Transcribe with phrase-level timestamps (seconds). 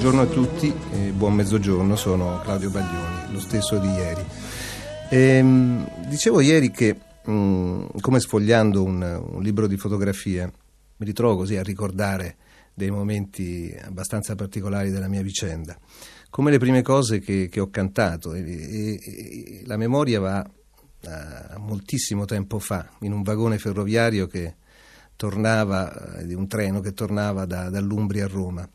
[0.00, 4.24] Buongiorno a tutti e buon mezzogiorno, sono Claudio Baglioni, lo stesso di ieri.
[5.10, 10.50] Ehm, dicevo ieri che, mh, come sfogliando un, un libro di fotografie,
[10.96, 12.36] mi ritrovo così a ricordare
[12.72, 15.78] dei momenti abbastanza particolari della mia vicenda,
[16.30, 18.32] come le prime cose che, che ho cantato.
[18.32, 24.54] E, e- e la memoria va a moltissimo tempo fa, in un vagone ferroviario che
[25.14, 28.66] tornava, eh, di un treno che tornava da- dall'Umbria a Roma.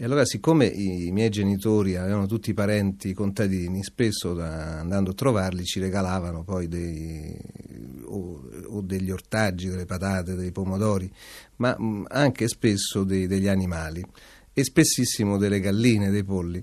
[0.00, 5.64] E allora, siccome i miei genitori avevano tutti parenti contadini, spesso da- andando a trovarli
[5.64, 7.36] ci regalavano poi dei,
[8.04, 11.10] o, o degli ortaggi, delle patate, dei pomodori,
[11.56, 14.06] ma mh, anche spesso dei- degli animali
[14.52, 16.62] e spessissimo delle galline, dei polli.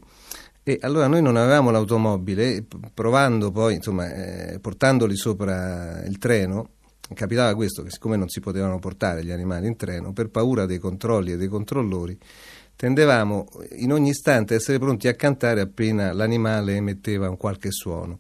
[0.64, 2.64] E allora noi non avevamo l'automobile,
[2.94, 6.70] provando poi, insomma, eh, portandoli sopra il treno,
[7.14, 10.80] capitava questo, che siccome non si potevano portare gli animali in treno, per paura dei
[10.80, 12.18] controlli e dei controllori,
[12.76, 18.20] tendevamo in ogni istante a essere pronti a cantare appena l'animale emetteva un qualche suono.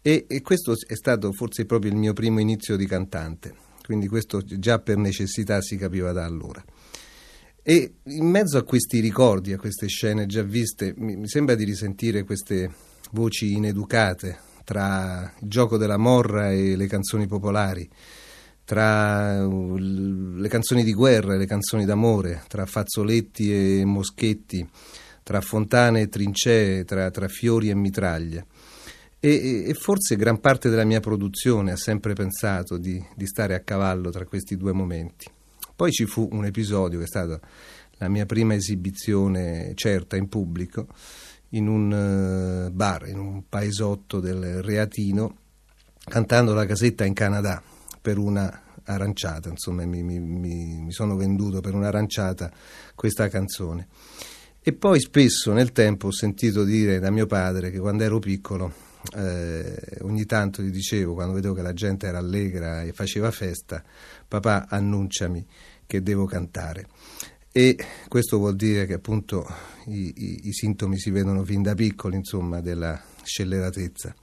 [0.00, 3.54] E, e questo è stato forse proprio il mio primo inizio di cantante,
[3.84, 6.62] quindi questo già per necessità si capiva da allora.
[7.62, 12.24] E in mezzo a questi ricordi, a queste scene già viste, mi, sembra di risentire
[12.24, 12.68] queste
[13.12, 17.88] voci ineducate tra il gioco della morra e le canzoni popolari,
[18.64, 24.68] tra uh, le canzoni di guerra e le canzoni d'amore, tra fazzoletti e moschetti,
[25.22, 28.46] tra fontane e trincee, tra, tra fiori e mitraglie.
[29.18, 33.54] E, e- e forse gran parte della mia produzione ha sempre pensato di, di stare
[33.54, 35.26] a cavallo tra questi due momenti.
[35.74, 37.40] Poi ci fu un episodio che è stata
[37.98, 40.88] la mia prima esibizione certa in pubblico
[41.50, 41.92] in un
[42.66, 45.36] eh, bar, in un paesotto del Reatino,
[46.04, 47.62] cantando la casetta in Canada
[48.02, 52.50] per una aranciata, insomma mi, mi- mi- sono venduto per un'aranciata
[52.94, 53.86] questa canzone.
[54.60, 58.72] E poi spesso nel tempo ho sentito dire da mio padre che quando ero piccolo
[59.16, 63.82] eh, ogni tanto gli dicevo, quando vedevo che la gente era allegra e faceva festa,
[64.28, 65.44] papà annunciami
[65.86, 66.86] che devo cantare.
[67.50, 67.76] E
[68.08, 69.46] questo vuol dire che appunto
[69.86, 74.14] i, i- i sintomi si vedono fin da piccoli, insomma, della scelleratezza.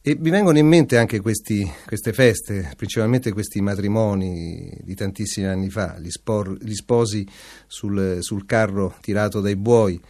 [0.00, 5.68] E mi vengono in mente anche questi- queste feste, principalmente questi matrimoni di tantissimi anni
[5.70, 7.26] fa, gli, spor- gli sposi
[7.66, 10.00] sul, sul carro tirato dai buoi,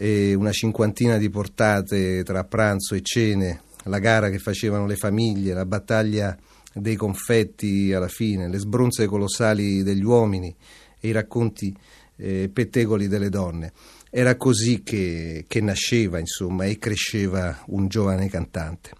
[0.00, 5.64] una cinquantina di portate tra pranzo e cene, la gara che facevano le famiglie, la
[5.66, 6.36] battaglia
[6.74, 10.54] dei confetti alla fine, le sbronze colossali degli uomini
[11.00, 11.74] e i racconti
[12.16, 13.72] eh, pettegoli delle donne.
[14.10, 18.90] Era così che, che nasceva, insomma, e cresceva un giovane cantante.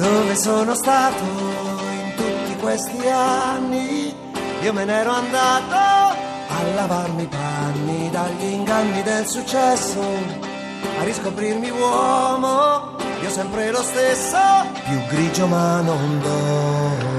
[0.00, 4.14] Dove sono stato in tutti questi anni?
[4.62, 10.00] Io me n'ero andato a lavarmi i panni dagli inganni del successo,
[11.00, 14.38] a riscoprirmi uomo, io sempre lo stesso,
[14.84, 17.09] più grigio ma non dono.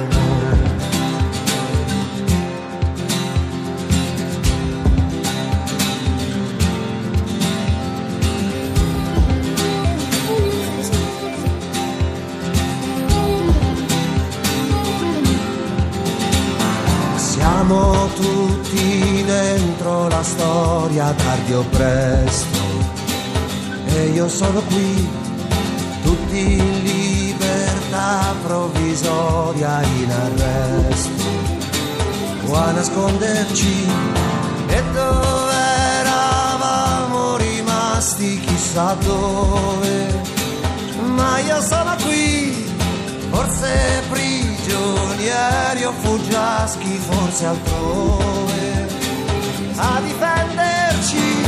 [18.21, 22.59] Tutti dentro la storia tardi o presto.
[23.87, 25.09] E io sono qui,
[26.03, 31.29] tutti in libertà provvisoria in arresto.
[32.47, 33.85] O a nasconderci
[34.67, 35.61] e dove
[35.99, 40.29] eravamo rimasti chissà dove.
[41.15, 42.69] Ma io sono qui
[43.31, 44.00] forse
[44.71, 48.87] prigioniero aereo fuggiaschi forse altrove,
[49.75, 51.45] a difenderci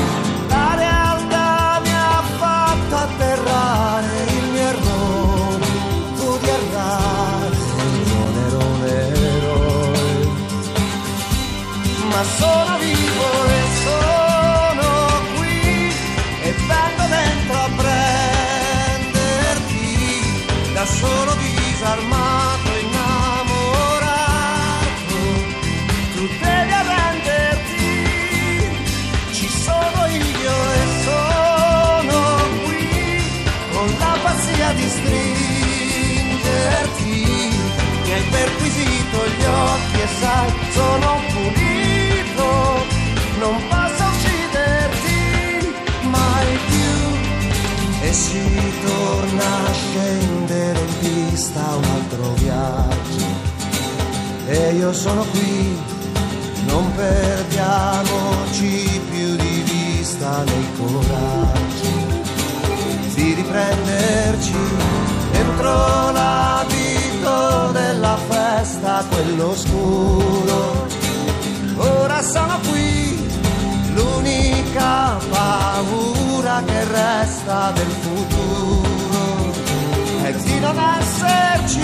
[0.49, 5.65] la realtà mi ha fatto atterrare il mio errore,
[6.17, 7.57] tu di errare,
[8.11, 10.27] non ero un eroe,
[12.09, 12.72] ma sono
[54.93, 55.77] sono qui
[56.65, 62.21] non perdiamoci più di vista nei coraggi
[63.15, 64.53] di riprenderci
[65.31, 70.87] dentro l'abito della festa, quello oscuro.
[71.75, 73.27] Ora sono qui,
[73.93, 79.51] l'unica paura che resta del futuro
[80.23, 81.81] è di non esserci,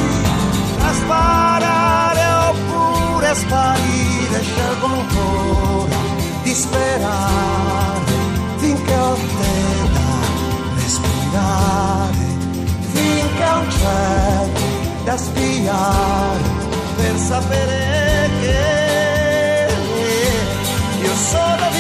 [3.30, 5.96] oppure sparire, scelgo ancora
[6.44, 8.14] di sperare
[8.58, 10.10] finché ho te da
[10.76, 12.26] respirare,
[12.92, 14.60] finché ho un cielo
[15.04, 16.58] da spiare
[16.96, 19.68] per sapere che
[21.02, 21.79] io sono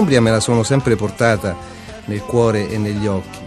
[0.00, 1.54] L'Umbria me la sono sempre portata
[2.06, 3.38] nel cuore e negli occhi,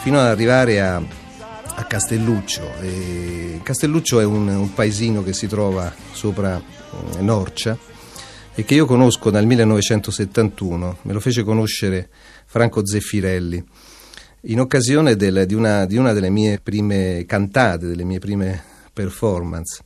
[0.00, 2.72] fino ad arrivare a, a Castelluccio.
[2.80, 7.76] E Castelluccio è un, un paesino che si trova sopra eh, Norcia
[8.54, 12.08] e che io conosco dal 1971, me lo fece conoscere
[12.46, 13.62] Franco Zeffirelli,
[14.44, 19.82] in occasione del- di, una, di una delle mie prime cantate, delle mie prime performance.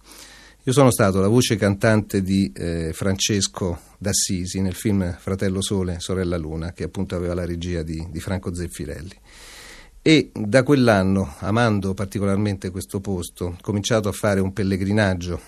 [0.67, 6.39] Io sono stato la voce cantante di eh, Francesco d'Assisi nel film Fratello Sole, Sorella
[6.39, 9.15] Luna, che appunto aveva la regia di, di Franco Zeffirelli.
[10.01, 15.39] E da quell'anno, amando particolarmente questo posto, ho cominciato a fare un pellegrinaggio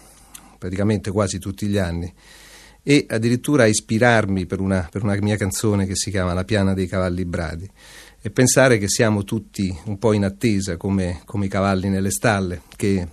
[0.59, 2.13] praticamente quasi tutti gli anni
[2.83, 6.75] e addirittura a ispirarmi per una, per una mia canzone che si chiama La piana
[6.75, 7.67] dei cavalli bradi
[8.21, 12.61] e pensare che siamo tutti un po' in attesa come, come i cavalli nelle stalle,
[12.77, 13.09] che,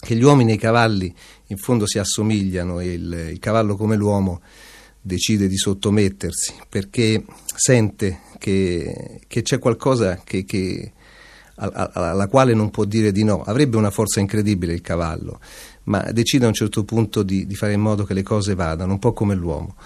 [0.00, 1.14] che gli uomini e i cavalli
[1.48, 4.40] in fondo si assomigliano e il, il cavallo come l'uomo
[5.00, 7.24] decide di sottomettersi perché
[7.54, 10.92] sente che, che c'è qualcosa che, che-
[11.62, 13.42] alla quale non può dire di no.
[13.42, 15.40] Avrebbe una forza incredibile il cavallo,
[15.84, 18.92] ma decide a un certo punto di, di fare in modo che le cose vadano,
[18.92, 19.76] un po' come l'uomo.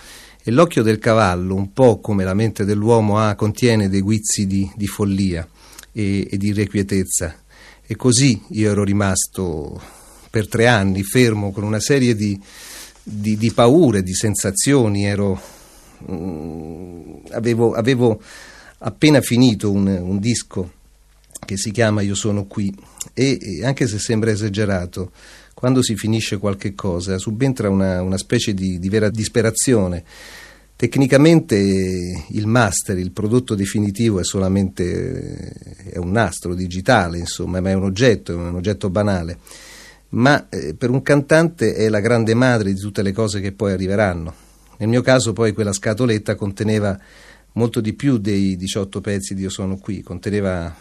[0.42, 4.70] E l'occhio del cavallo, un po' come la mente dell'uomo, ha, contiene dei guizzi di,
[4.76, 5.48] di follia
[5.90, 7.42] e, e di irrequietezza.
[7.86, 9.80] E così io ero rimasto
[10.34, 12.36] per tre anni fermo con una serie di,
[13.00, 15.06] di, di paure, di sensazioni.
[15.06, 15.40] Ero,
[16.10, 18.20] mm, avevo, avevo
[18.78, 20.72] appena finito un, un disco
[21.46, 22.74] che si chiama Io sono qui
[23.12, 25.12] e, e anche se sembra esagerato,
[25.54, 30.02] quando si finisce qualche cosa subentra una, una specie di, di vera disperazione.
[30.74, 37.70] Tecnicamente il master, il prodotto definitivo è solamente eh, è un nastro digitale, insomma, ma
[37.70, 39.38] è un oggetto, è un oggetto banale.
[40.14, 43.72] Ma eh, per un cantante è la grande madre di tutte le cose che poi
[43.72, 44.32] arriveranno.
[44.78, 46.98] Nel mio caso poi quella scatoletta conteneva
[47.52, 50.72] molto di più dei 18 pezzi di Io sono qui, conteneva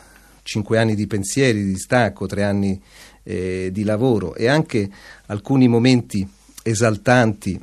[0.44, 2.82] 5 anni di pensieri, di stacco, 3 anni
[3.24, 4.90] eh, di lavoro e anche
[5.28, 6.28] alcuni momenti
[6.62, 7.60] esaltanti,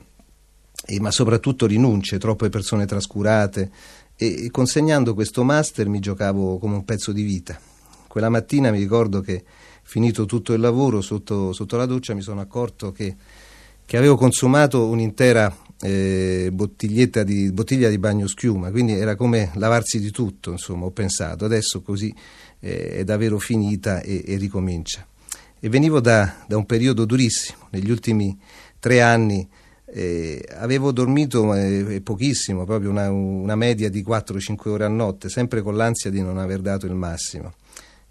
[0.86, 3.70] eh, ma soprattutto rinunce, troppe persone trascurate
[4.16, 7.58] e, e consegnando questo master mi giocavo come un pezzo di vita.
[8.08, 9.44] Quella mattina mi ricordo che
[9.90, 13.16] finito tutto il lavoro sotto, sotto la doccia mi sono accorto che,
[13.84, 20.12] che avevo consumato un'intera eh, di, bottiglia di bagno schiuma, quindi era come lavarsi di
[20.12, 22.14] tutto, insomma, ho pensato, adesso così
[22.60, 25.04] eh, è davvero finita e, e ricomincia.
[25.58, 28.38] E venivo da, da un periodo durissimo, negli ultimi
[28.78, 29.44] tre anni
[29.86, 35.62] eh, avevo dormito eh, pochissimo, proprio una, una media di 4-5 ore a notte, sempre
[35.62, 37.54] con l'ansia di non aver dato il massimo.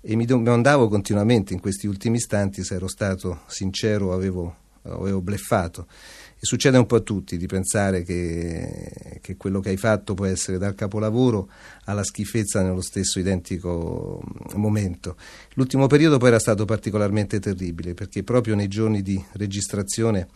[0.02, 5.88] E mi domandavo continuamente in questi ultimi istanti se ero stato sincero, avevo avevo bleffato.
[6.36, 10.26] E succede un po' a tutti di pensare che, che, quello che hai fatto può
[10.26, 11.50] essere dal capolavoro
[11.86, 14.22] alla schifezza nello stesso identico
[14.56, 15.18] momento.
[15.56, 20.28] L'ultimo periodo poi era stato particolarmente terribile perché proprio nei giorni di registrazione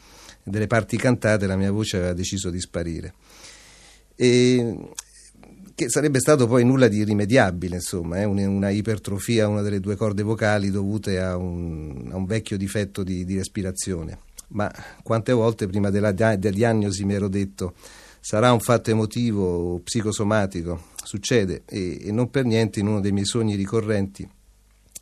[0.43, 3.13] delle parti cantate la mia voce aveva deciso di sparire.
[4.15, 4.77] E,
[5.75, 8.25] che sarebbe stato poi nulla di irrimediabile, insomma, eh?
[8.25, 13.03] una ipertrofia a una delle due corde vocali dovute a un, a un vecchio difetto
[13.03, 14.19] di, di, respirazione.
[14.49, 17.73] Ma quante volte prima della, della diagnosi mi ero detto
[18.19, 23.11] sarà un fatto emotivo o psicosomatico, succede e, e non per niente in uno dei
[23.11, 24.29] miei sogni ricorrenti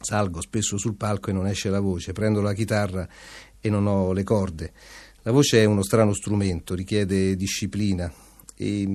[0.02, 3.08] salgo spesso sul palco e non esce la voce, prendo la chitarra
[3.60, 4.74] e non ho le corde.
[5.24, 8.12] La voce è uno strano strumento, richiede disciplina,
[8.62, 8.88] e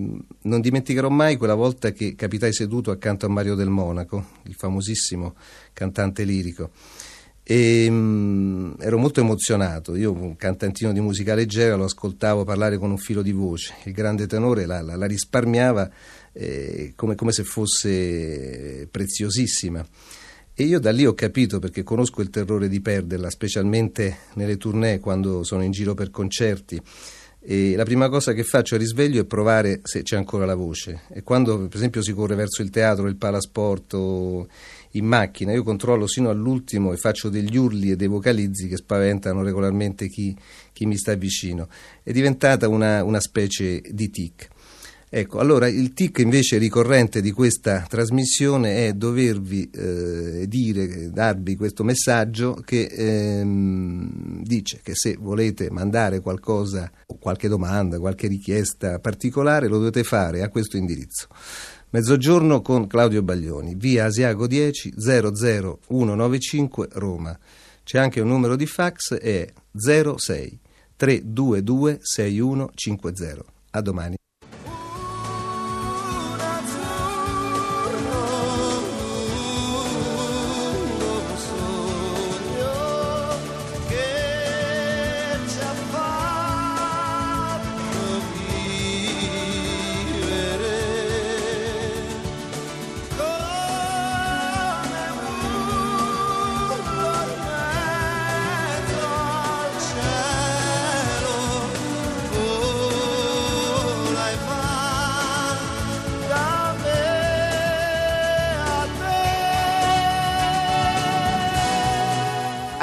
[0.43, 5.35] non dimenticherò mai quella volta che capitai seduto accanto a Mario del Monaco, il famosissimo
[5.73, 6.71] cantante lirico.
[7.43, 9.97] E, um, ero molto emozionato.
[9.97, 13.75] Io, un cantantino di musica leggera, lo ascoltavo parlare con un filo di voce.
[13.87, 15.91] Il grande tenore la, la, la risparmiava
[16.33, 19.85] eh, come, come se fosse preziosissima.
[20.55, 25.01] E io da lì ho capito, perché conosco il terrore di perderla, specialmente nelle tournée
[25.01, 26.81] quando sono in giro per concerti
[27.49, 31.03] e la prima cosa che faccio a risveglio è provare se c'è ancora la voce.
[31.13, 34.49] E quando, per esempio, si corre verso il teatro, il palasport o
[34.91, 39.45] in macchina, io controllo sino all'ultimo e faccio degli urli e dei vocalizzi che spaventano
[39.45, 40.37] regolarmente chi,
[40.73, 41.69] chi mi sta vicino.
[42.03, 44.49] È diventata una, una specie di tic.
[45.09, 51.85] Ecco, allora il tic invece ricorrente di questa trasmissione è dovervi eh, dire, darvi questo
[51.85, 56.91] messaggio che ehm, dice che se volete mandare qualcosa,
[57.27, 61.27] qualche domanda, qualche richiesta particolare, lo dovete fare a questo indirizzo.
[61.91, 67.37] Mezzogiorno con Claudio Baglioni, via Asiago 10 00195 Roma.
[67.83, 70.59] C'è anche un numero di fax, è 06
[70.95, 73.45] 322 6150.
[73.71, 74.17] A domani.